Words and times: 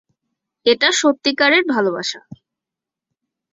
এটা 0.65 0.89
সত্যিকারের 0.91 1.63
ভালোবাসা। 1.65 2.19